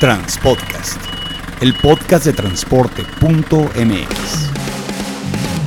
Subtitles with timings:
[0.00, 0.98] Transpodcast,
[1.60, 4.50] el podcast de transporte.mx.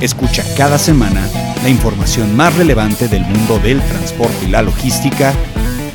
[0.00, 1.24] Escucha cada semana
[1.62, 5.32] la información más relevante del mundo del transporte y la logística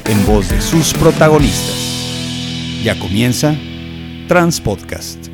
[0.05, 2.81] en voz de sus protagonistas.
[2.81, 3.57] Ya comienza
[4.29, 5.27] Transpodcast.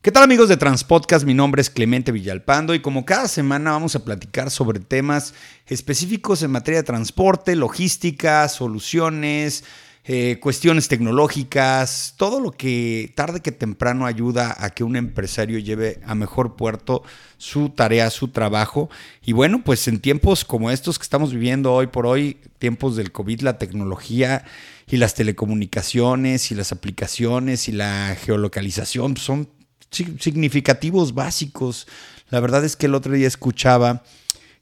[0.00, 1.26] ¿Qué tal amigos de Transpodcast?
[1.26, 5.34] Mi nombre es Clemente Villalpando y como cada semana vamos a platicar sobre temas
[5.66, 9.64] específicos en materia de transporte, logística, soluciones,
[10.06, 15.98] eh, cuestiones tecnológicas, todo lo que tarde que temprano ayuda a que un empresario lleve
[16.04, 17.02] a mejor puerto
[17.38, 18.90] su tarea, su trabajo.
[19.24, 23.12] Y bueno, pues en tiempos como estos que estamos viviendo hoy por hoy, tiempos del
[23.12, 24.44] COVID, la tecnología
[24.86, 29.48] y las telecomunicaciones y las aplicaciones y la geolocalización son
[29.90, 31.86] significativos básicos.
[32.28, 34.02] La verdad es que el otro día escuchaba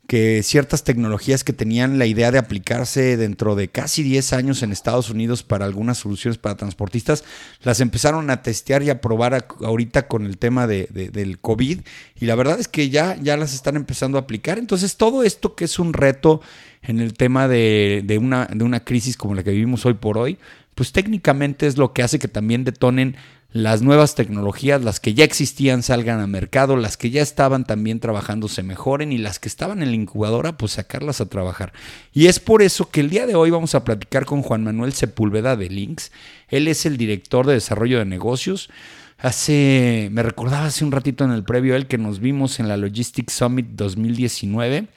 [0.06, 4.73] que ciertas tecnologías que tenían la idea de aplicarse dentro de casi 10 años en
[4.73, 7.25] Estados Unidos para algunas soluciones para transportistas,
[7.62, 11.81] las empezaron a testear y a probar ahorita con el tema de, del COVID
[12.20, 14.59] y la verdad es que ya, ya las están empezando a aplicar.
[14.59, 16.41] Entonces todo esto que es un reto
[16.83, 20.19] en el tema de, de, una, de una crisis como la que vivimos hoy por
[20.19, 20.37] hoy,
[20.75, 23.16] pues técnicamente es lo que hace que también detonen
[23.53, 28.00] las nuevas tecnologías, las que ya existían salgan al mercado, las que ya estaban también
[28.00, 31.72] trabajando se mejoren y las que estaban en la incubadora pues sacarlas a trabajar.
[32.14, 34.94] Y es por eso que el día de hoy vamos a platicar con Juan Manuel
[34.94, 36.12] Sepúlveda de Links.
[36.48, 38.70] Él es el director de desarrollo de negocios.
[39.19, 42.78] Hace, me recordaba hace un ratito en el previo él que nos vimos en la
[42.78, 44.89] Logistics Summit 2019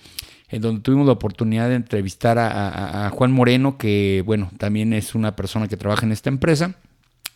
[0.49, 5.15] en donde tuvimos la oportunidad de entrevistar a, a Juan Moreno, que bueno, también es
[5.15, 6.75] una persona que trabaja en esta empresa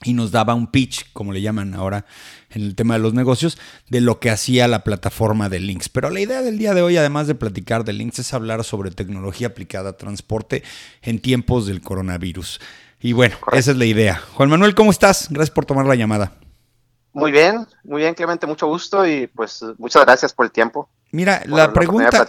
[0.03, 2.05] y nos daba un pitch, como le llaman ahora
[2.50, 3.58] en el tema de los negocios,
[3.89, 5.89] de lo que hacía la plataforma de Links.
[5.89, 8.92] Pero la idea del día de hoy, además de platicar de Links, es hablar sobre
[8.92, 10.64] tecnología aplicada a transporte
[11.02, 12.59] en tiempos del coronavirus.
[13.02, 14.22] Y bueno, esa es la idea.
[14.33, 15.27] Juan Manuel, ¿cómo estás?
[15.30, 16.33] Gracias por tomar la llamada.
[17.11, 20.89] Muy bien, muy bien, Clemente, mucho gusto y pues muchas gracias por el tiempo.
[21.11, 22.27] Mira, la pregunta,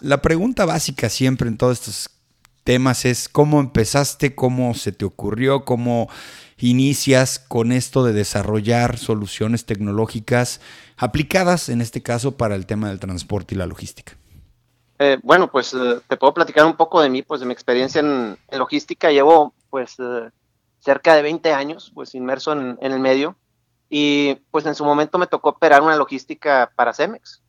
[0.00, 2.10] la pregunta básica siempre en todos estos
[2.70, 6.08] temas es cómo empezaste, cómo se te ocurrió, cómo
[6.56, 10.60] inicias con esto de desarrollar soluciones tecnológicas
[10.96, 14.12] aplicadas, en este caso, para el tema del transporte y la logística?
[15.00, 18.02] Eh, bueno, pues eh, te puedo platicar un poco de mí, pues de mi experiencia
[18.02, 19.10] en, logística.
[19.10, 20.30] Llevo pues eh,
[20.78, 23.34] cerca de 20 años pues inmerso en, el medio
[23.88, 27.42] y pues en su momento me tocó operar una logística para Cemex.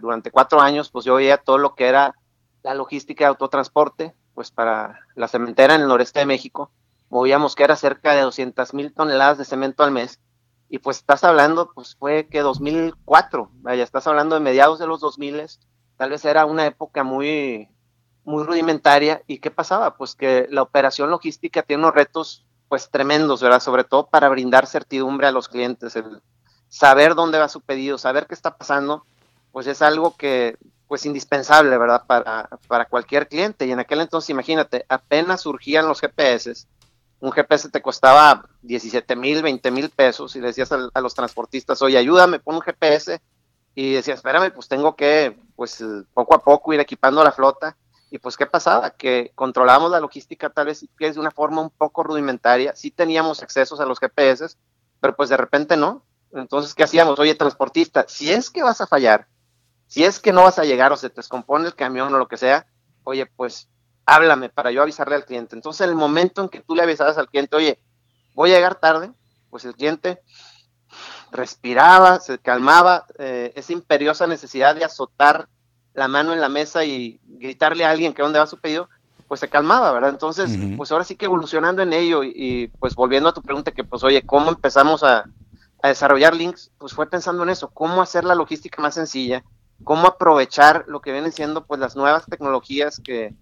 [0.00, 2.14] durante cuatro años pues yo veía todo lo que era
[2.62, 6.70] la logística de autotransporte pues para la cementera en el noreste de México
[7.08, 10.20] movíamos que era cerca de 200 mil toneladas de cemento al mes.
[10.68, 15.00] Y pues estás hablando, pues fue que 2004, vaya, estás hablando de mediados de los
[15.00, 15.42] 2000,
[15.96, 17.68] tal vez era una época muy,
[18.22, 19.22] muy rudimentaria.
[19.26, 19.96] ¿Y qué pasaba?
[19.96, 23.58] Pues que la operación logística tiene unos retos pues tremendos, ¿verdad?
[23.58, 26.22] Sobre todo para brindar certidumbre a los clientes, el
[26.68, 29.04] saber dónde va su pedido, saber qué está pasando,
[29.50, 30.56] pues es algo que
[30.88, 32.02] pues indispensable, ¿verdad?
[32.06, 33.66] Para, para cualquier cliente.
[33.66, 36.66] Y en aquel entonces, imagínate, apenas surgían los GPS,
[37.20, 41.82] un GPS te costaba 17 mil, 20 mil pesos y le decías a, los transportistas,
[41.82, 43.20] oye, ayúdame, pon un GPS.
[43.74, 47.76] Y decía, espérame, pues tengo que, pues poco a poco ir equipando la flota.
[48.10, 48.90] Y pues, ¿qué pasaba?
[48.90, 52.74] Que controlábamos la logística tal vez de una forma un poco rudimentaria.
[52.74, 54.56] Sí teníamos accesos a los GPS,
[55.00, 56.04] pero pues de repente no.
[56.32, 57.18] Entonces, ¿qué hacíamos?
[57.18, 59.28] Oye, transportista, si es que vas a fallar,
[59.88, 62.28] si es que no vas a llegar o se te descompone el camión o lo
[62.28, 62.66] que sea,
[63.04, 63.68] oye, pues
[64.06, 65.56] háblame para yo avisarle al cliente.
[65.56, 67.80] Entonces, en el momento en que tú le avisabas al cliente, oye,
[68.34, 69.10] voy a llegar tarde,
[69.50, 70.22] pues el cliente
[71.30, 75.48] respiraba, se calmaba, eh, esa imperiosa necesidad de azotar
[75.94, 78.88] la mano en la mesa y gritarle a alguien que dónde va su pedido,
[79.26, 80.10] pues se calmaba, ¿verdad?
[80.10, 83.84] Entonces, pues ahora sí que evolucionando en ello y, pues volviendo a tu pregunta que
[83.84, 85.24] pues oye, ¿cómo empezamos a,
[85.82, 86.70] a desarrollar links?
[86.78, 89.44] Pues fue pensando en eso, cómo hacer la logística más sencilla,
[89.84, 93.34] cómo aprovechar lo que vienen siendo pues las nuevas tecnologías que,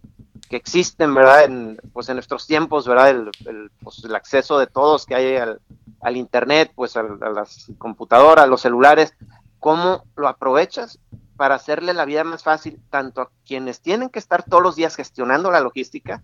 [0.49, 1.45] que existen, ¿verdad?
[1.45, 3.11] En, pues en nuestros tiempos, ¿verdad?
[3.11, 5.61] El, pues el acceso de todos que hay al,
[6.01, 9.15] al Internet, pues a, las computadoras, los celulares,
[9.59, 10.99] ¿cómo lo aprovechas
[11.37, 14.97] para hacerle la vida más fácil tanto a quienes tienen que estar todos los días
[14.97, 16.23] gestionando la logística,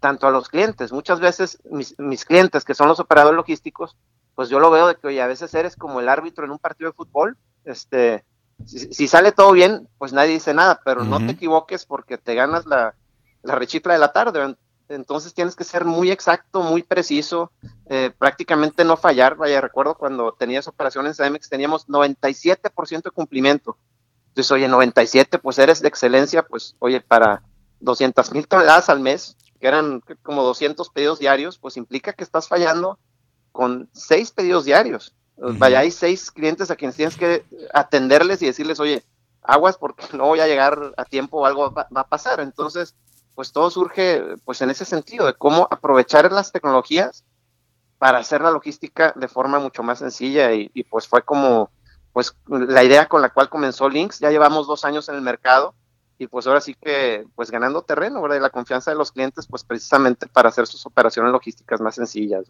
[0.00, 0.92] tanto a los clientes?
[0.92, 3.96] Muchas veces mis, mis clientes, que son los operadores logísticos,
[4.34, 6.58] pues yo lo veo de que, oye, a veces eres como el árbitro en un
[6.58, 8.24] partido de fútbol, este...
[8.64, 12.66] Si, sale todo bien, pues nadie dice nada, pero no te equivoques porque te ganas
[12.66, 12.94] la,
[13.42, 14.56] la rechifla de la tarde.
[14.88, 17.52] Entonces tienes que ser muy exacto, muy preciso,
[17.86, 19.36] eh, prácticamente no fallar.
[19.36, 23.76] Vaya, recuerdo cuando tenías operaciones en CMX teníamos 97% de cumplimiento.
[24.28, 27.42] Entonces, oye, 97, pues eres de excelencia, pues oye, para
[27.80, 32.46] 200 mil toneladas al mes, que eran como 200 pedidos diarios, pues implica que estás
[32.46, 32.98] fallando
[33.50, 35.14] con seis pedidos diarios.
[35.60, 37.44] Hay seis clientes a quienes tienes que
[37.74, 39.04] atenderles y decirles, oye,
[39.42, 42.40] aguas porque no voy a llegar a tiempo o algo va, a pasar.
[42.40, 42.94] Entonces,
[43.34, 47.24] pues todo surge pues en ese sentido de cómo aprovechar las tecnologías
[47.98, 51.70] para hacer la logística de forma mucho más sencilla y, y pues fue como
[52.12, 54.20] pues la idea con la cual comenzó Links.
[54.20, 55.74] Ya llevamos dos años en el mercado
[56.18, 58.36] y pues ahora sí que pues ganando terreno, ¿verdad?
[58.36, 62.44] Y la confianza de los clientes pues precisamente para hacer sus operaciones logísticas más sencillas.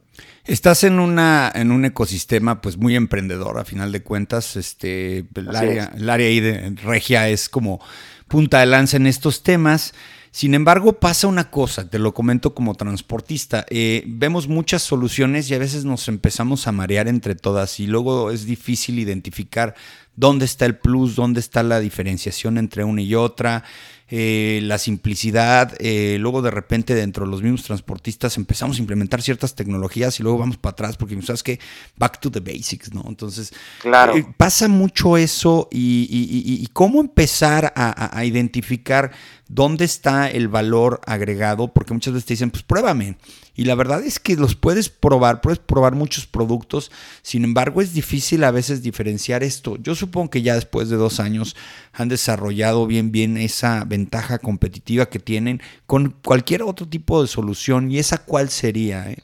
[0.45, 5.55] Estás en una en un ecosistema pues muy emprendedor a final de cuentas, este el
[5.55, 7.81] área, el área ahí de Regia es como
[8.29, 9.95] punta de lanza en estos temas.
[10.31, 15.55] Sin embargo, pasa una cosa, te lo comento como transportista, eh, vemos muchas soluciones y
[15.55, 19.75] a veces nos empezamos a marear entre todas y luego es difícil identificar
[20.17, 23.65] dónde está el plus, dónde está la diferenciación entre una y otra.
[24.09, 29.21] Eh, la simplicidad, eh, luego de repente dentro de los mismos transportistas empezamos a implementar
[29.21, 31.59] ciertas tecnologías y luego vamos para atrás porque sabes que
[31.97, 33.05] back to the basics, ¿no?
[33.09, 34.17] Entonces, claro.
[34.17, 39.11] Eh, pasa mucho eso y, cómo empezar a, identificar
[39.49, 43.17] dónde está el valor agregado, porque muchas veces te dicen, pues pruébame.
[43.57, 46.93] Y la verdad es que los puedes probar, puedes probar muchos productos,
[47.23, 49.77] sin embargo es difícil a veces diferenciar esto.
[49.77, 51.57] Yo supongo que ya después de dos años
[51.95, 57.91] han desarrollado bien, bien esa ventaja competitiva que tienen con cualquier otro tipo de solución.
[57.91, 59.11] ¿Y esa cuál sería?
[59.11, 59.23] Eh?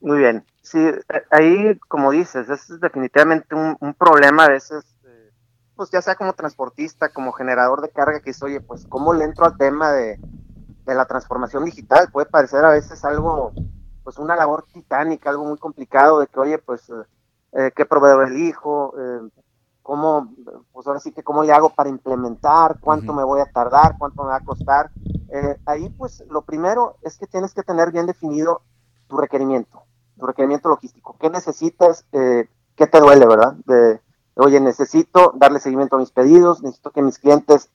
[0.00, 0.44] Muy bien.
[0.62, 0.78] Sí,
[1.30, 5.30] ahí, como dices, es definitivamente un, problema a veces, eh,
[5.76, 9.24] pues ya sea como transportista, como generador de carga, que es, oye, pues, ¿cómo le
[9.24, 10.18] entro al tema de,
[10.84, 12.10] de la transformación digital?
[12.12, 13.52] Puede parecer a veces algo,
[14.02, 16.90] pues, una labor titánica, algo muy complicado, de que, oye, pues,
[17.52, 18.94] eh, ¿qué proveedor elijo?
[18.98, 19.28] Eh,
[19.84, 20.32] cómo,
[20.72, 24.22] pues ahora sí que cómo le hago para implementar, cuánto me voy a tardar, cuánto
[24.22, 24.90] me va a costar.
[25.30, 28.62] Eh, ahí pues lo primero es que tienes que tener bien definido
[29.08, 29.82] tu requerimiento,
[30.18, 31.16] tu requerimiento logístico.
[31.20, 32.06] ¿Qué necesitas?
[32.12, 33.56] Eh, ¿Qué te duele, verdad?
[33.66, 34.00] De,
[34.36, 37.68] oye, necesito darle seguimiento a mis pedidos, necesito que mis clientes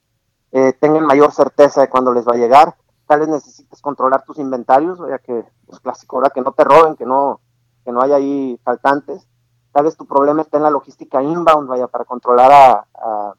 [0.51, 2.75] eh, tengan mayor certeza de cuándo les va a llegar.
[3.09, 6.31] Tal vez necesites controlar tus inventarios, vaya que, pues clásico, ¿verdad?
[6.31, 7.41] Que no te roben, que no,
[7.83, 9.27] que no haya ahí faltantes
[9.71, 13.33] tal vez tu problema está en la logística inbound, vaya, para controlar a,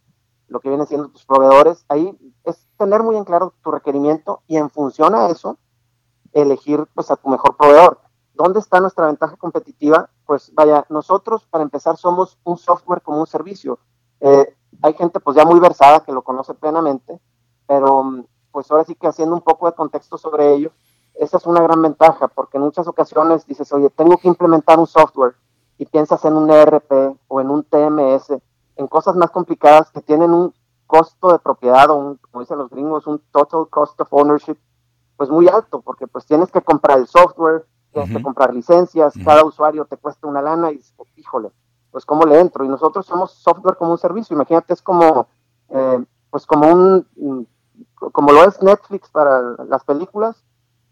[0.48, 1.84] lo que vienen siendo tus proveedores.
[1.88, 5.58] Ahí es tener muy en claro tu requerimiento y en función a eso,
[6.32, 8.00] elegir pues a tu mejor proveedor.
[8.34, 10.10] ¿Dónde está nuestra ventaja competitiva?
[10.26, 13.78] Pues vaya, nosotros para empezar somos un software como un servicio.
[14.20, 17.20] Eh, hay gente pues ya muy versada que lo conoce plenamente,
[17.68, 20.72] pero pues ahora sí que haciendo un poco de contexto sobre ello,
[21.14, 24.86] esa es una gran ventaja porque en muchas ocasiones dices, oye, tengo que implementar un
[24.86, 25.34] software
[25.78, 28.34] y piensas en un ERP o en un TMS,
[28.76, 30.54] en cosas más complicadas que tienen un
[30.86, 34.56] costo de propiedad o un, como dicen los gringos, un total cost of ownership,
[35.16, 39.44] pues muy alto, porque pues tienes que comprar el software, tienes que comprar licencias, cada
[39.44, 40.80] usuario te cuesta una lana y
[41.16, 41.50] híjole,
[41.90, 42.64] pues cómo le entro.
[42.64, 45.28] Y nosotros somos software como un servicio, imagínate, es como,
[45.68, 47.46] eh, pues como un,
[48.12, 50.42] como lo es Netflix para las películas,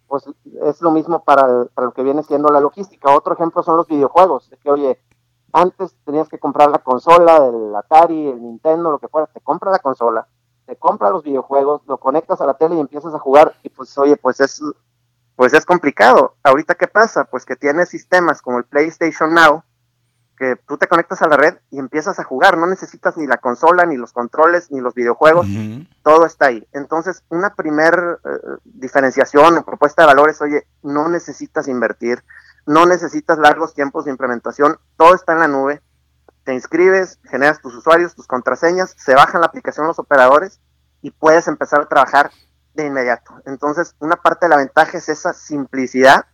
[0.06, 0.24] pues
[0.62, 3.14] es lo mismo para, lo que viene siendo la logística.
[3.14, 5.00] Otro ejemplo son los videojuegos, de que oye,
[5.52, 9.70] antes tenías que comprar la consola, el Atari, el Nintendo, lo que fuera, te compra
[9.70, 10.26] la consola,
[10.66, 13.96] te compra los videojuegos, lo conectas a la tele y empiezas a jugar y pues
[13.98, 14.62] oye, pues es
[15.36, 16.34] pues es complicado.
[16.42, 17.24] Ahorita qué pasa?
[17.24, 19.62] Pues que tienes sistemas como el PlayStation Now
[20.38, 23.38] que tú te conectas a la red y empiezas a jugar, no necesitas ni la
[23.38, 25.46] consola, ni los controles, ni los videojuegos,
[26.02, 26.66] todo está ahí.
[26.72, 32.22] Entonces, una primer eh, diferenciación o propuesta de valores, oye, no necesitas invertir,
[32.66, 35.82] no necesitas largos tiempos de implementación, todo está en la nube,
[36.44, 40.60] te inscribes, generas tus usuarios, tus contraseñas, se bajan la aplicación los operadores
[41.02, 42.30] y puedes empezar a trabajar
[42.74, 43.34] de inmediato.
[43.44, 46.26] Entonces, una parte de la ventaja es esa simplicidad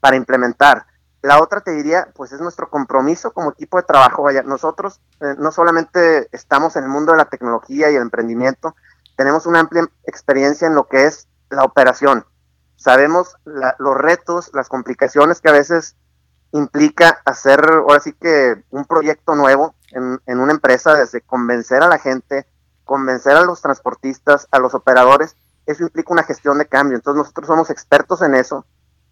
[0.00, 0.86] para implementar
[1.22, 4.22] la otra te diría, pues es nuestro compromiso como equipo de trabajo.
[4.22, 8.74] Vaya, nosotros eh, no solamente estamos en el mundo de la tecnología y el emprendimiento,
[9.16, 12.24] tenemos una amplia experiencia en lo que es la operación.
[12.76, 15.96] Sabemos los retos, las complicaciones que a veces
[16.52, 21.88] implica hacer, ahora sí que un proyecto nuevo en, en una empresa, desde convencer a
[21.88, 22.46] la gente,
[22.84, 25.34] convencer a los transportistas, a los operadores,
[25.66, 26.96] eso implica una gestión de cambio.
[26.96, 28.64] Entonces nosotros somos expertos en eso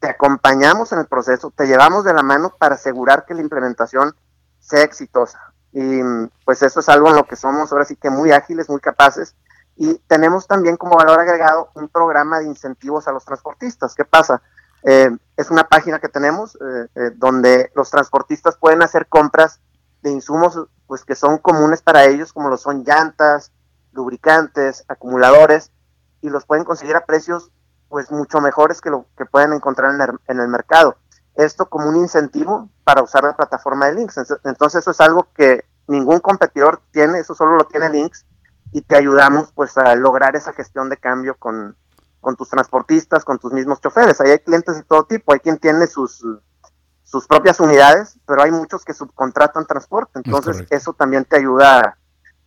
[0.06, 4.14] te acompañamos en el proceso, te llevamos de la mano para asegurar que la implementación
[4.60, 5.52] sea exitosa.
[5.72, 6.00] Y
[6.44, 9.34] pues eso es algo en lo que somos ahora sí que muy ágiles, muy capaces.
[9.74, 13.96] Y tenemos también como valor agregado un programa de incentivos a los transportistas.
[13.96, 14.40] ¿Qué pasa?
[14.84, 19.58] Eh, es una página que tenemos eh, eh, donde los transportistas pueden hacer compras
[20.02, 23.50] de insumos pues que son comunes para ellos, como lo son llantas,
[23.90, 25.72] lubricantes, acumuladores,
[26.20, 27.50] y los pueden conseguir a precios
[27.88, 30.96] pues mucho mejores que lo que pueden encontrar en el, en el mercado.
[31.34, 34.18] Esto como un incentivo para usar la plataforma de Links.
[34.44, 38.24] Entonces eso es algo que ningún competidor tiene, eso solo lo tiene Links
[38.72, 41.76] y te ayudamos pues a lograr esa gestión de cambio con,
[42.20, 44.20] con tus transportistas, con tus mismos choferes.
[44.20, 46.24] Ahí hay clientes de todo tipo, hay quien tiene sus,
[47.04, 51.96] sus propias unidades, pero hay muchos que subcontratan transporte, entonces eso también te ayuda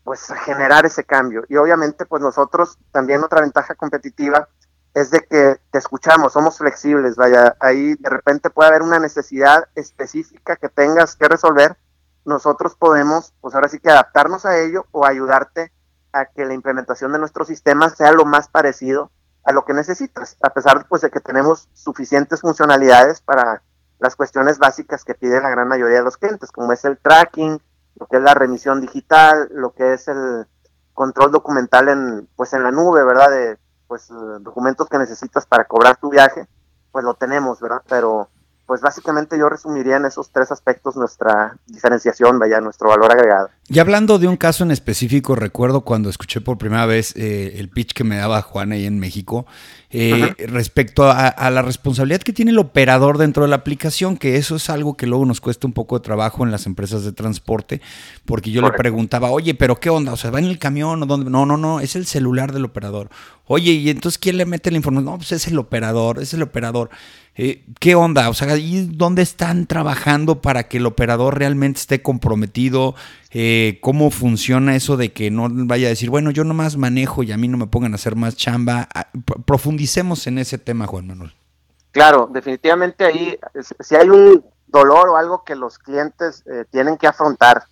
[0.04, 1.44] pues a generar ese cambio.
[1.48, 4.50] Y obviamente pues nosotros también otra ventaja competitiva
[4.94, 9.68] es de que te escuchamos, somos flexibles, vaya, ahí de repente puede haber una necesidad
[9.76, 11.78] específica que tengas que resolver,
[12.26, 15.72] nosotros podemos pues ahora sí que adaptarnos a ello o ayudarte
[16.12, 19.12] a que la implementación de nuestro sistema sea lo más parecido
[19.44, 23.64] a lo que necesitas, a pesar pues de que tenemos suficientes funcionalidades para
[24.00, 27.62] las cuestiones básicas que pide la gran mayoría de los clientes, como es el tracking,
[27.96, 30.48] lo que es la remisión digital, lo que es el
[30.94, 33.30] control documental en pues en la nube, ¿verdad?
[33.30, 33.58] De
[33.90, 34.08] pues
[34.42, 36.48] documentos que necesitas para cobrar tu viaje,
[36.92, 37.82] pues lo tenemos, ¿verdad?
[37.90, 38.30] Pero
[38.70, 43.50] pues básicamente yo resumiría en esos tres aspectos nuestra diferenciación, vaya, nuestro valor agregado.
[43.68, 47.70] Y hablando de un caso en específico, recuerdo cuando escuché por primera vez eh, el
[47.70, 49.48] pitch que me daba Juan ahí en México,
[49.90, 54.56] eh, respecto a, la responsabilidad que tiene el operador dentro de la aplicación, que eso
[54.58, 57.82] es algo que luego nos cuesta un poco de trabajo en las empresas de transporte,
[58.26, 60.14] porque yo le preguntaba, oye, pero ¿qué onda?
[60.14, 61.32] O sea, ¿va en el camión o dónde?
[61.32, 63.10] No, no, no, es el celular del operador.
[63.46, 65.06] Oye, ¿y entonces quién le mete la información?
[65.06, 66.92] No, pues es el operador, es el operador.
[67.42, 68.28] Eh, ¿Qué onda?
[68.28, 72.96] O sea, ¿y dónde están trabajando para que el operador realmente esté comprometido?
[73.32, 77.32] Eh, ¿Cómo funciona eso de que no vaya a decir, bueno, yo nomás manejo y
[77.32, 78.90] a mí no me pongan a hacer más chamba?
[78.94, 79.08] Ah,
[79.46, 81.34] profundicemos en ese tema, Juan Manuel.
[81.92, 83.40] Claro, definitivamente ahí,
[83.80, 87.64] si hay un dolor o algo que los clientes eh, tienen que afrontar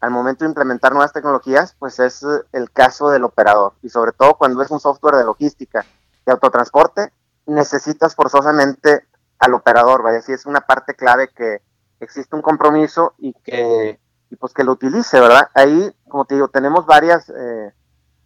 [0.00, 3.74] al momento de implementar nuevas tecnologías, pues es el caso del operador.
[3.84, 5.86] Y sobre todo cuando es un software de logística,
[6.26, 7.12] de autotransporte,
[7.46, 9.04] necesitas forzosamente
[9.42, 11.62] al operador, vaya, si es una parte clave que
[11.98, 13.98] existe un compromiso y que
[14.30, 15.50] y pues que lo utilice, ¿verdad?
[15.52, 17.72] Ahí, como te digo, tenemos varias eh,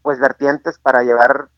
[0.02, 1.48] pues vertientes para llevar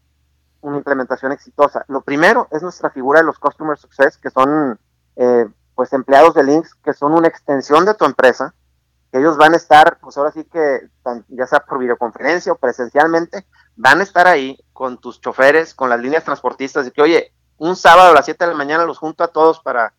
[0.62, 1.84] una implementación exitosa.
[1.88, 4.78] Lo primero es nuestra figura de los Customer Success, que son
[5.16, 8.54] eh, pues empleados de Links, que son una extensión de tu empresa,
[9.12, 10.88] que ellos van a estar, pues ahora sí que,
[11.28, 13.44] ya sea por videoconferencia o presencialmente,
[13.76, 17.76] van a estar ahí con tus choferes, con las líneas transportistas, y que, oye, un
[17.76, 19.92] sábado a las 7 de la mañana los junto a todos para,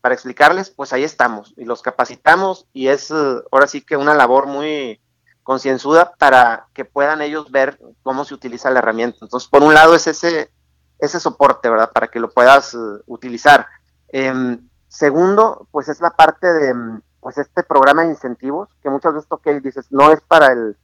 [0.00, 4.14] para explicarles, pues ahí estamos y los capacitamos y es eh, ahora sí que una
[4.14, 5.00] labor muy
[5.42, 9.18] concienzuda para que puedan ellos ver cómo se utiliza la herramienta.
[9.22, 10.52] Entonces, por un lado es ese,
[10.98, 11.90] ese soporte, ¿verdad?
[11.92, 13.66] Para que lo puedas uh, utilizar.
[14.08, 16.74] Em, segundo, pues es la parte de
[17.20, 20.76] pues este programa de incentivos, que muchas veces, ok, dices, no es para el,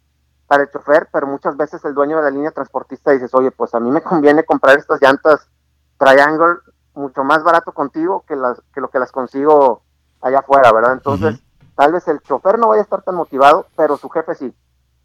[0.47, 3.75] para el chofer, pero muchas veces el dueño de la línea transportista dices, oye, pues
[3.75, 5.49] a mí me conviene comprar estas llantas
[5.99, 6.59] Triangle
[6.95, 9.83] mucho más barato contigo que, las, que lo que las consigo
[10.21, 10.93] allá afuera, ¿verdad?
[10.93, 11.41] Entonces,
[11.77, 14.55] tal vez el chofer no vaya a estar tan motivado, pero su jefe sí.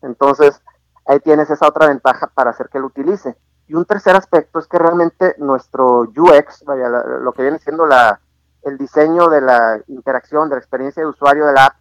[0.02, 0.62] Entonces,
[1.06, 3.38] ahí tienes esa otra ventaja para hacer que lo utilice.
[3.68, 8.20] Y un tercer aspecto es que realmente nuestro UX, vaya, lo que viene siendo la,
[8.64, 11.76] el diseño de la interacción, de la experiencia de usuario de la app,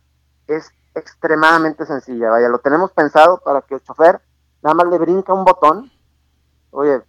[0.47, 2.31] es extremadamente sencilla.
[2.31, 4.21] Vaya, lo tenemos pensado para que el chofer
[4.63, 5.91] nada más le brinca un botón,
[6.71, 7.03] oye,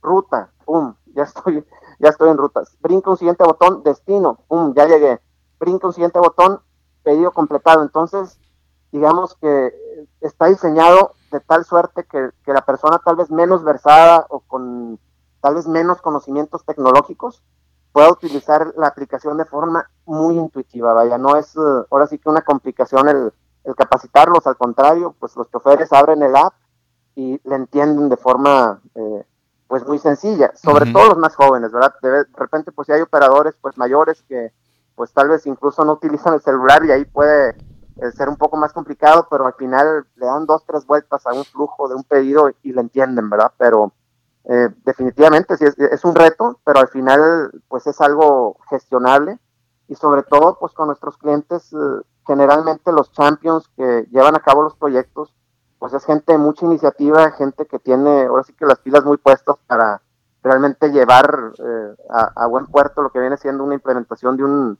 [0.00, 1.64] ruta, pum, ya estoy,
[1.98, 2.76] ya estoy en rutas.
[2.80, 5.18] Brinca un siguiente botón, destino, pum, ya llegué.
[5.58, 6.60] Brinca un siguiente botón,
[7.02, 7.82] pedido completado.
[7.82, 8.38] Entonces,
[8.92, 9.72] digamos que
[10.20, 14.98] está diseñado de tal suerte que, que la persona tal vez menos versada o con
[15.40, 17.42] tal vez menos conocimientos tecnológicos
[17.92, 22.28] pueda utilizar la aplicación de forma muy intuitiva, vaya, no es eh, ahora sí que
[22.28, 23.32] una complicación el,
[23.76, 26.54] capacitarlos, al contrario, pues los choferes abren el app
[27.14, 29.24] y le entienden de forma eh,
[29.68, 31.94] pues muy sencilla, sobre todo los más jóvenes, ¿verdad?
[32.02, 34.50] De, repente pues si hay operadores pues mayores que
[34.96, 38.56] pues tal vez incluso no utilizan el celular y ahí puede eh, ser un poco
[38.56, 42.02] más complicado, pero al final le dan dos, tres vueltas a un flujo de un
[42.02, 43.52] pedido y lo entienden, ¿verdad?
[43.58, 43.92] Pero
[44.44, 49.38] eh, definitivamente sí es, un reto, pero al final pues es algo gestionable
[49.86, 51.76] y sobre todo pues con nuestros clientes, eh,
[52.26, 55.34] generalmente los champions que llevan a cabo los proyectos,
[55.78, 59.16] pues es gente de mucha iniciativa, gente que tiene ahora sí que las pilas muy
[59.16, 60.02] puestas para
[60.42, 64.78] realmente llevar eh, a, buen puerto lo que viene siendo una implementación de, un,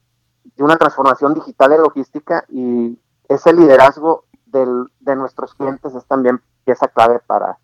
[0.57, 6.41] de una transformación digital en logística y ese liderazgo del, de nuestros clientes es también
[6.65, 7.59] pieza clave para,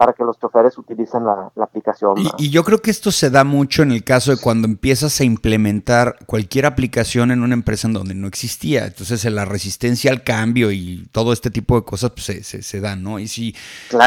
[0.00, 2.14] para que los choferes utilicen la, aplicación.
[2.38, 5.24] Y, yo creo que esto se da mucho en el caso de cuando empiezas a
[5.24, 8.86] implementar cualquier aplicación en una empresa en donde no existía.
[8.86, 13.02] Entonces la resistencia al cambio y todo este tipo de cosas pues, se, se, dan,
[13.02, 13.18] ¿no?
[13.18, 13.54] Y si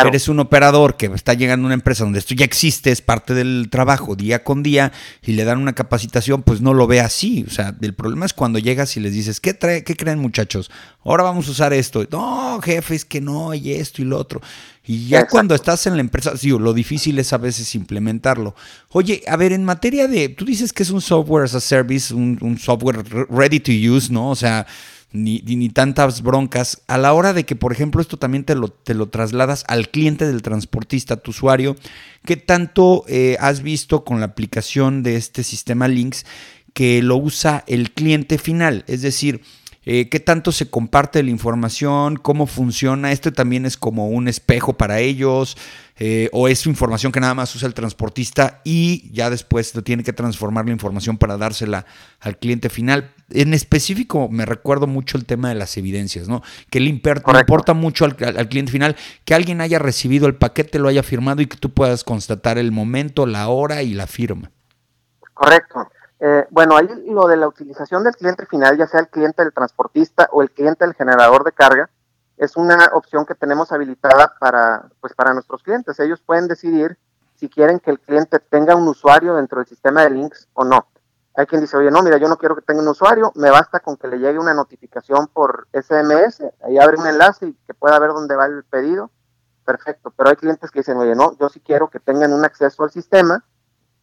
[0.03, 3.35] eres un operador que está llegando a una empresa donde esto ya existe, es parte
[3.35, 7.45] del trabajo día con día y le dan una capacitación, pues no lo ve así.
[7.47, 10.71] O sea, el problema es cuando llegas y les dices, ¿qué, trae, qué creen muchachos?
[11.05, 12.03] Ahora vamos a usar esto.
[12.09, 14.41] No, jefe, es que no, y esto y lo otro.
[14.85, 18.53] Y ya cuando estás en la empresa, sí, lo difícil es a veces implementarlo.
[18.89, 22.13] Oye, a ver, en materia de, tú dices que es un software as a service,
[22.13, 24.29] un, software ready to use, ¿no?
[24.29, 24.67] O sea,
[25.13, 26.81] ni, ni, tantas broncas.
[26.87, 29.89] A la hora de que, por ejemplo, esto también te lo, te lo trasladas al
[29.89, 31.77] cliente del transportista, tu usuario,
[32.25, 36.25] ¿qué tanto eh, has visto con la aplicación de este sistema Links
[36.73, 38.83] que lo usa el cliente final?
[38.87, 39.43] Es decir,
[39.85, 43.11] eh, qué tanto se comparte la información, cómo funciona.
[43.11, 45.57] Esto también es como un espejo para ellos,
[45.97, 50.03] eh, o es información que nada más usa el transportista y ya después lo tiene
[50.03, 51.85] que transformar la información para dársela
[52.19, 53.11] al cliente final.
[53.29, 56.41] En específico, me recuerdo mucho el tema de las evidencias, ¿no?
[56.69, 60.87] Que le, importa mucho al, al, cliente final que alguien haya recibido el paquete, lo
[60.87, 64.51] haya firmado y que tú puedas constatar el momento, la hora y la firma.
[65.33, 65.89] Correcto.
[66.25, 69.51] Eh, bueno, ahí lo de la utilización del cliente final, ya sea el cliente del
[69.51, 71.89] transportista o el cliente del generador de carga,
[72.37, 75.99] es una opción que tenemos habilitada para, pues, para nuestros clientes.
[75.99, 76.97] Ellos pueden decidir
[77.35, 80.87] si quieren que el cliente tenga un usuario dentro del sistema de links o no.
[81.35, 83.81] Hay quien dice, oye, no, mira, yo no quiero que tenga un usuario, me basta
[83.81, 87.99] con que le llegue una notificación por SMS, ahí abre un enlace y que pueda
[87.99, 89.11] ver dónde va el pedido.
[89.65, 92.83] Perfecto, pero hay clientes que dicen, oye, no, yo sí quiero que tengan un acceso
[92.83, 93.43] al sistema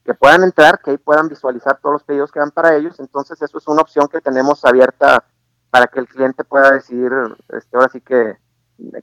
[0.05, 2.99] que puedan entrar, que ahí puedan visualizar todos los pedidos que van para ellos.
[3.01, 5.25] Entonces, eso es una opción que tenemos abierta
[5.71, 7.13] para que el cliente pueda decidir,
[7.51, 8.37] este, ahora sí que,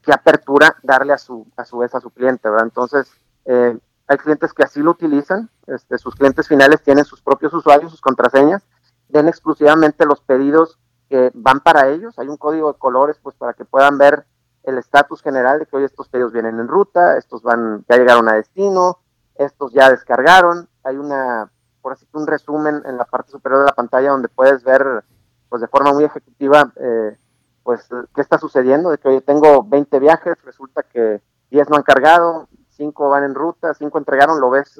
[0.01, 2.65] qué apertura darle a su, a su vez a su cliente, ¿verdad?
[2.65, 3.11] Entonces,
[3.45, 3.77] eh,
[4.07, 8.01] hay clientes que así lo utilizan, este, sus clientes finales tienen sus propios usuarios, sus
[8.01, 8.63] contraseñas,
[9.09, 13.53] den exclusivamente los pedidos que van para ellos, hay un código de colores pues para
[13.53, 14.25] que puedan ver
[14.63, 18.27] el estatus general de que hoy estos pedidos vienen en ruta, estos van, ya llegaron
[18.27, 18.99] a destino,
[19.35, 21.51] estos ya descargaron, hay una,
[21.81, 25.03] por así que un resumen en la parte superior de la pantalla donde puedes ver,
[25.49, 27.17] pues de forma muy ejecutiva, eh,
[27.63, 31.83] pues qué está sucediendo, de que hoy tengo 20 viajes, resulta que 10 no han
[31.83, 34.79] cargado, 5 van en ruta, 5 entregaron, lo ves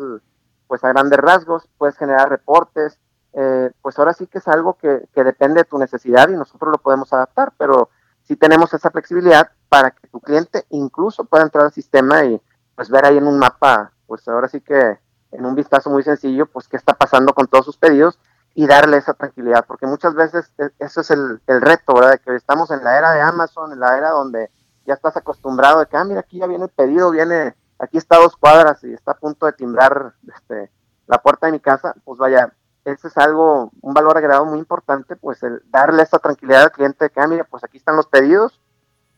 [0.68, 3.00] pues a grandes rasgos, puedes generar reportes,
[3.34, 6.72] eh, pues ahora sí que es algo que, que, depende de tu necesidad y nosotros
[6.72, 7.90] lo podemos adaptar, pero
[8.24, 12.42] sí tenemos esa flexibilidad para que tu cliente incluso pueda entrar al sistema y
[12.76, 15.00] pues ver ahí en un mapa, pues ahora sí que
[15.32, 18.20] en un vistazo muy sencillo, pues qué está pasando con todos sus pedidos
[18.54, 22.14] y darle esa tranquilidad, porque muchas veces e, eso es el, reto, ¿verdad?
[22.14, 24.50] De que estamos en la era de Amazon, en la era donde
[24.86, 28.18] ya estás acostumbrado de que, ah, mira, aquí ya viene el pedido, viene, aquí está
[28.18, 30.72] dos cuadras y está a punto de timbrar este,
[31.06, 32.52] la puerta de mi casa, pues vaya,
[32.84, 37.06] ese es algo, un valor agregado muy importante, pues el darle esa tranquilidad al cliente
[37.06, 38.60] de que, ah, mira, pues aquí están los pedidos,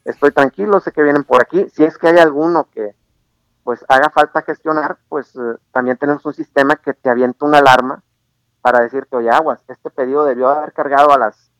[0.04, 2.93] estoy tranquilo, sé que vienen por aquí, si es que hay alguno que,
[3.70, 8.02] pues haga falta gestionar, pues eh, también tenemos un sistema que te avienta una alarma
[8.62, 11.52] para decirte, oye, aguas, este pedido debió haber cargado a las,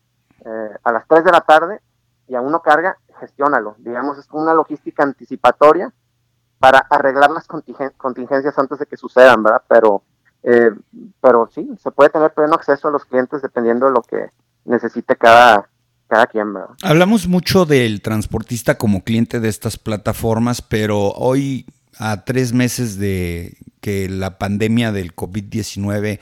[0.44, 1.82] eh, a las 3 de la tarde
[2.28, 3.76] y aún no carga, gestiónalo.
[3.78, 5.94] Digamos, es una logística anticipatoria
[6.58, 9.62] para arreglar las contingencias antes de que sucedan, ¿verdad?
[9.68, 10.02] Pero,
[10.42, 10.72] eh,
[11.22, 14.32] pero sí, se puede tener pleno acceso a los clientes dependiendo de lo que
[14.66, 15.70] necesite cada,
[16.08, 16.72] cada quien, ¿verdad?
[16.82, 21.68] Hablamos mucho del transportista como cliente de estas plataformas, pero hoy
[22.00, 26.20] a tres meses de que la pandemia del COVID-19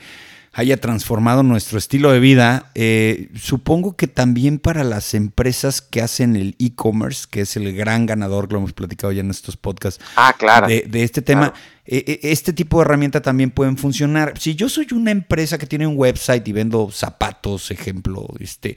[0.52, 6.34] haya transformado nuestro estilo de vida, eh, supongo que también para las empresas que hacen
[6.34, 10.34] el e-commerce, que es el gran ganador, lo hemos platicado ya en estos podcasts, ah,
[10.36, 10.66] claro.
[10.66, 11.54] de, este tema,
[11.90, 14.38] eh, este tipo de herramienta también pueden funcionar.
[14.38, 18.76] Si yo soy una empresa que tiene un website y vendo zapatos, ejemplo, este,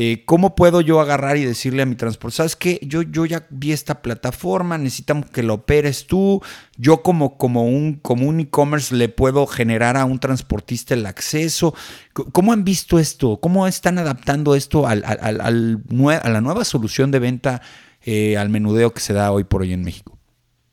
[0.00, 3.46] eh, ¿Cómo puedo yo agarrar y decirle a mi transporte, sabes qué, yo, yo ya
[3.50, 6.42] vi esta plataforma, necesitamos que lo operes tú,
[6.76, 11.74] yo como, como un como un e-commerce le puedo generar a un transportista el acceso?
[12.12, 13.40] ¿Cómo han visto esto?
[13.40, 17.62] ¿Cómo están adaptando esto al, al, a la nueva solución de venta
[18.02, 20.17] eh, al menudeo que se da hoy por hoy en México?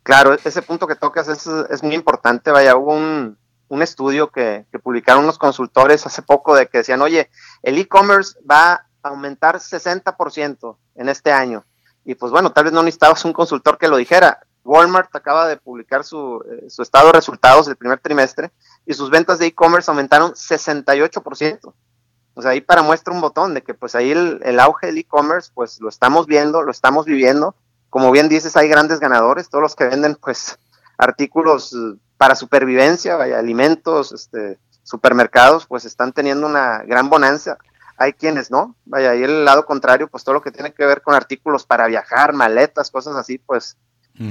[0.05, 2.51] Claro, ese punto que tocas es, muy importante.
[2.51, 3.39] Vaya, hubo un,
[3.69, 7.31] un estudio que, que, publicaron unos consultores hace poco de que decían, oye,
[7.63, 11.65] el e-commerce va aumentar 60% en este año.
[12.03, 14.41] Y pues bueno, tal vez no necesitabas un consultor que lo dijera.
[14.63, 18.51] Walmart acaba de publicar su, eh, su estado de resultados del primer trimestre
[18.85, 21.73] y sus ventas de e-commerce aumentaron 68%.
[22.35, 25.51] O sea, ahí para muestra un botón de que pues ahí el auge del e-commerce
[25.51, 27.55] pues lo estamos viendo, lo estamos viviendo.
[27.95, 30.59] Como bien dices, hay grandes ganadores, todos los que venden pues
[30.97, 37.57] artículos eh, para supervivencia, vaya, alimentos, este, supermercados, pues están teniendo una gran bonanza.
[37.95, 41.03] Hay quienes no, vaya, ahí el lado contrario, pues todo lo que tiene que ver
[41.03, 43.77] con artículos para viajar, maletas, cosas así, pues,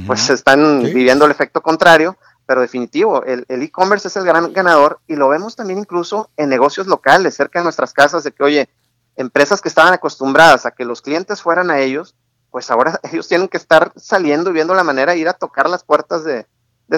[0.07, 5.17] pues están viviendo el efecto contrario, pero definitivo, el e-commerce es el gran ganador y
[5.17, 8.69] lo vemos también incluso en negocios locales, cerca de nuestras casas, de que, oye,
[9.17, 12.15] empresas que estaban acostumbradas a que los clientes fueran a ellos,
[12.55, 15.69] pues ahora ellos tienen que estar saliendo y viendo la manera de ir a tocar
[15.69, 16.47] las puertas de,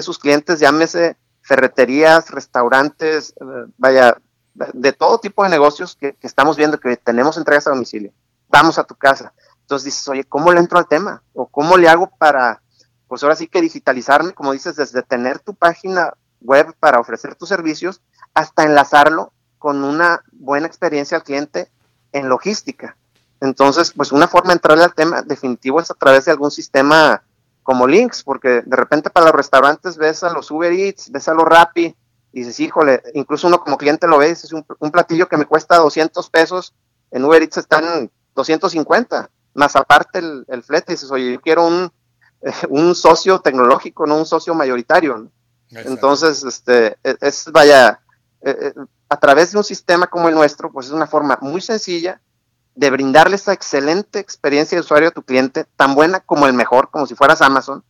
[0.03, 4.19] sus clientes, llámese ferreterías, restaurantes, eh, vaya,
[4.53, 8.13] de todo tipo de negocios que, estamos viendo que tenemos entregas a domicilio.
[8.49, 9.33] Vamos a tu casa.
[9.61, 11.23] Entonces dices, oye, ¿cómo le entro al tema?
[11.33, 12.61] ¿O cómo le hago para,
[13.07, 17.49] pues ahora sí que digitalizarme, como dices, desde tener tu página web para ofrecer tus
[17.49, 18.03] servicios
[18.35, 21.71] hasta enlazarlo con una buena experiencia al cliente
[22.11, 22.95] en logística.
[23.39, 27.23] Entonces, pues una forma de entrarle al tema definitivo es a través de algún sistema
[27.63, 31.33] como Links, porque de repente para los restaurantes ves a los Uber Eats, ves a
[31.33, 31.95] los Rappi,
[32.33, 35.77] y dices, híjole, incluso uno como cliente lo ve, es un, platillo que me cuesta
[35.77, 36.73] 200 pesos,
[37.11, 41.91] en Uber Eats están 250, más aparte el, el flete, dices, oye, yo quiero un,
[42.69, 45.29] un socio tecnológico, no un socio mayoritario.
[45.69, 47.99] Entonces, este, e, es, vaya,
[48.41, 48.73] e, e,
[49.09, 52.21] a través de un sistema como el nuestro, pues es una forma muy sencilla
[52.77, 56.91] de brindarle esa excelente experiencia de usuario a tu cliente, tan buena como el mejor,
[56.91, 57.83] como si fueras Amazon,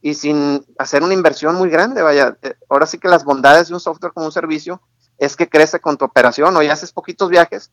[0.00, 2.02] y sin hacer una inversión muy grande.
[2.02, 4.82] Vaya, eh, ahora sí que las bondades de un software como un servicio
[5.16, 7.70] es que crece con tu operación, o ya haces poquitos viajes,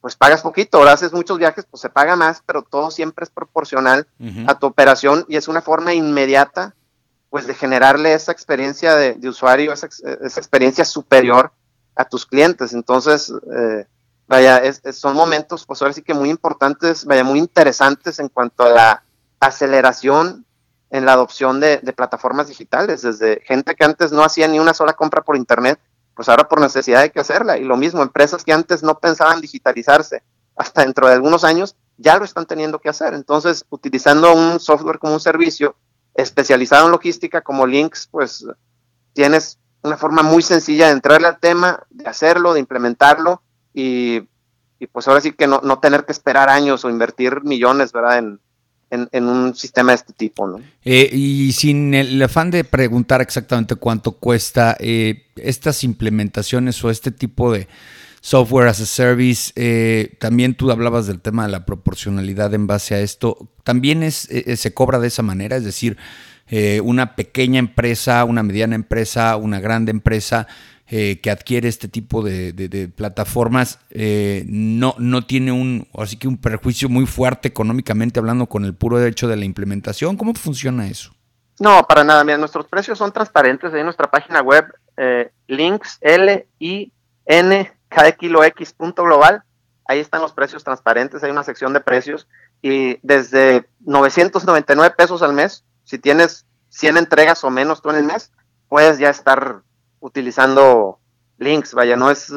[0.00, 3.30] pues pagas poquito, ahora haces muchos viajes, pues se paga más, pero todo siempre es
[3.30, 4.06] proporcional
[4.46, 6.76] a tu operación y es una forma inmediata,
[7.30, 11.52] pues de generarle esa experiencia de, usuario, esa, esa, experiencia superior
[11.96, 12.74] a tus clientes.
[12.74, 13.86] Entonces, eh,
[14.32, 18.70] vaya, son momentos, pues ahora sí que muy importantes, vaya, muy interesantes en cuanto a
[18.70, 19.04] la
[19.40, 20.46] aceleración
[20.88, 24.94] en la adopción de, plataformas digitales, desde gente que antes no hacía ni una sola
[24.94, 25.78] compra por internet,
[26.14, 27.58] pues ahora por necesidad hay que hacerla.
[27.58, 30.22] Y lo mismo, empresas que antes no pensaban digitalizarse,
[30.56, 33.12] hasta dentro de algunos años ya lo están teniendo que hacer.
[33.12, 35.76] Entonces, utilizando un software como un servicio
[36.14, 38.46] especializado en logística como Links, pues
[39.12, 43.42] tienes una forma muy sencilla de entrarle al tema, de hacerlo, de implementarlo
[43.74, 44.28] y,
[44.92, 48.18] pues ahora sí que no, no, tener que esperar años o invertir millones, ¿verdad?
[48.18, 48.40] En,
[48.92, 50.60] en, un sistema de este tipo, ¿no?
[50.84, 57.10] Eh, y sin el afán de preguntar exactamente cuánto cuesta eh, estas implementaciones o este
[57.10, 57.68] tipo de
[58.20, 62.94] software as a service, eh, también tú hablabas del tema de la proporcionalidad en base
[62.94, 65.96] a esto, también es, se cobra de esa manera, es decir,
[66.84, 70.46] una pequeña empresa, una mediana empresa, una grande empresa,
[70.94, 76.36] eh, que adquiere este tipo de, plataformas eh, no, no tiene un, así que un
[76.36, 80.18] perjuicio muy fuerte económicamente hablando con el puro hecho de la implementación.
[80.18, 81.14] ¿Cómo funciona eso?
[81.58, 82.22] No, para nada.
[82.24, 84.66] Mira, nuestros precios son transparentes ahí en nuestra página web,
[84.98, 86.92] eh, links L I
[87.24, 89.44] N cada kilo X punto global.
[89.86, 91.24] Ahí están los precios transparentes.
[91.24, 92.28] Hay una sección de precios
[92.60, 98.04] y desde 999 pesos al mes, si tienes 100 entregas o menos tú en el
[98.04, 98.30] mes,
[98.68, 99.62] puedes ya estar
[100.02, 100.98] utilizando
[101.38, 102.32] links, vaya, no es,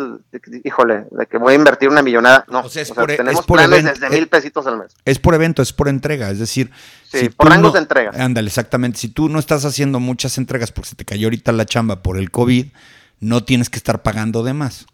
[0.63, 4.09] híjole, de que voy a invertir una millonada, no, o sea, e- tenemos planes desde
[4.09, 4.95] mil pesitos al mes.
[5.05, 6.71] Es por evento, es por entrega, es decir...
[7.03, 8.11] Sí, por rangos de entrega.
[8.17, 11.65] Ándale, exactamente, si tú no estás haciendo muchas entregas porque se te cayó ahorita la
[11.65, 12.67] chamba por el COVID,
[13.19, 14.85] no tienes que estar pagando de más.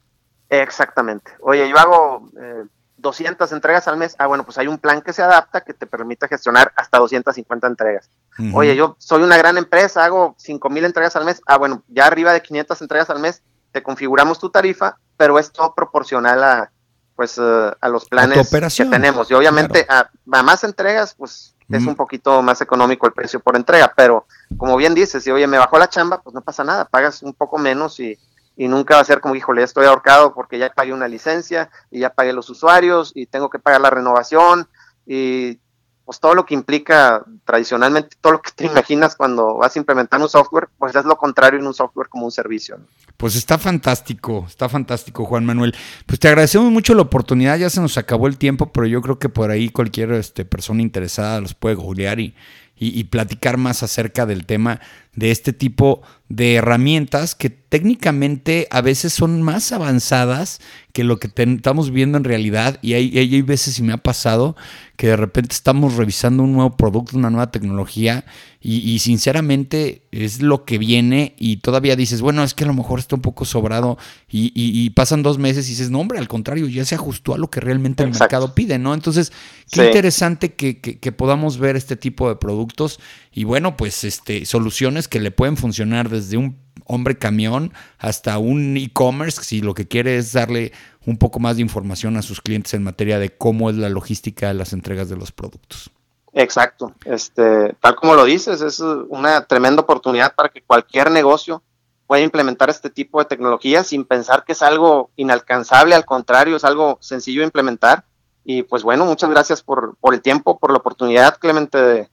[0.50, 1.32] Exactamente.
[1.40, 2.66] Oye, yo hago eh,
[3.02, 5.88] 200 entregas al mes, ah, bueno, pues hay un plan que se adapta que te
[5.88, 8.10] permite gestionar hasta 250 entregas.
[8.54, 12.32] Oye, yo soy una gran empresa, hago 5000 entregas al mes, ah, bueno, ya arriba
[12.32, 16.72] de 500 entregas al mes, te configuramos tu tarifa, pero es todo proporcional a,
[17.16, 19.30] pues, eh, a los planes que tenemos.
[19.32, 23.94] Y obviamente a, más entregas, pues es un poquito más económico el precio por entrega,
[23.96, 24.26] pero
[24.58, 27.34] como bien dices, si oye, me bajó la chamba, pues no pasa nada, pagas un
[27.34, 28.20] poco menos y
[28.56, 32.02] y nunca va a ser como, híjole, estoy ahorcado porque ya pagué una licencia y
[32.02, 34.68] ya pagué los usuarios y tengo que pagar la renovación
[35.06, 35.60] y
[36.06, 40.20] pues todo lo que implica tradicionalmente, todo lo que te imaginas cuando vas a implementar
[40.20, 42.80] un software, pues es lo contrario en un software como un servicio.
[43.18, 45.74] Pues está fantástico, está fantástico, Juan Manuel.
[46.06, 49.20] Pues te agradecemos mucho la oportunidad, ya se nos acabó el tiempo, pero yo creo
[49.20, 52.36] que por ahí cualquier este, persona interesada los puede googlear y,
[52.76, 54.82] y platicar más acerca del tema
[55.15, 60.60] de este tipo de herramientas que técnicamente a veces son más avanzadas
[60.93, 62.80] que lo que estamos viendo en realidad.
[62.82, 64.56] Y hay, hay, veces y me ha pasado
[64.95, 68.26] que de repente estamos revisando un nuevo producto, una nueva tecnología
[68.62, 73.00] y, sinceramente es lo que viene y todavía dices, bueno, es que a lo mejor
[73.00, 73.97] está un poco sobrado
[74.30, 77.50] y, pasan dos meses y dices, no hombre, al contrario, ya se ajustó a lo
[77.50, 78.93] que realmente el mercado pide, ¿no?
[78.93, 79.32] Entonces,
[79.71, 83.00] qué interesante que, que, que podamos ver este tipo de productos.
[83.34, 88.76] Y bueno, pues este, soluciones que le pueden funcionar desde un hombre camión hasta un
[88.78, 90.72] e-commerce, si lo que quiere es darle
[91.06, 94.48] un poco más de información a sus clientes en materia de cómo es la logística
[94.48, 95.92] de las entregas de los productos.
[96.34, 101.62] Exacto, este, tal como lo dices, es una tremenda oportunidad para que cualquier negocio
[102.08, 106.66] pueda implementar este tipo de tecnología sin pensar que es algo inalcanzable, al contrario, es
[106.66, 108.06] algo sencillo de implementar.
[108.44, 112.10] Y pues bueno, muchas gracias por, por el tiempo, por la oportunidad, Clemente, de,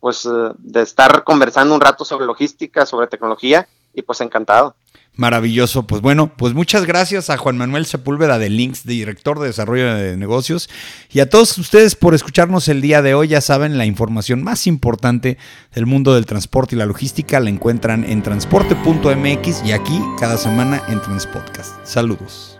[0.00, 4.74] pues, de estar conversando un rato sobre logística, sobre tecnología, y pues encantado.
[5.16, 5.84] Maravilloso.
[5.84, 10.16] Pues bueno, pues muchas gracias a Juan Manuel Sepúlveda de Links, director de desarrollo de
[10.16, 10.68] negocios,
[11.12, 13.28] y a todos ustedes por escucharnos el día de hoy.
[13.28, 15.38] Ya saben, la información más importante
[15.72, 20.82] del mundo del transporte y la logística la encuentran en transporte.mx y aquí cada semana
[20.88, 21.86] en Transpodcast.
[21.86, 22.53] Saludos.